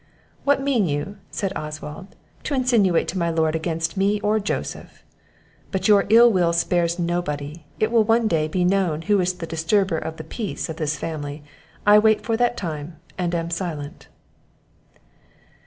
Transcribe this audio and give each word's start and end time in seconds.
"What 0.45 0.59
mean 0.63 0.87
you," 0.87 1.17
said 1.29 1.53
Oswald, 1.55 2.15
"to 2.45 2.55
insinuate 2.55 3.07
to 3.09 3.19
my 3.19 3.29
lord 3.29 3.55
against 3.55 3.95
me 3.97 4.19
or 4.21 4.39
Joseph? 4.39 5.03
But 5.69 5.87
your 5.87 6.07
ill 6.09 6.31
will 6.33 6.53
spares 6.53 6.97
nobody. 6.97 7.65
It 7.79 7.91
will 7.91 8.03
one 8.03 8.27
day 8.27 8.47
be 8.47 8.65
known 8.65 9.03
who 9.03 9.19
is 9.19 9.33
the 9.35 9.45
disturber 9.45 9.99
of 9.99 10.17
the 10.17 10.23
peace 10.23 10.69
of 10.69 10.77
this 10.77 10.97
family; 10.97 11.43
I 11.85 11.99
wait 11.99 12.21
for 12.21 12.35
that 12.35 12.57
time, 12.57 12.95
and 13.15 13.35
am 13.35 13.51
silent." 13.51 14.07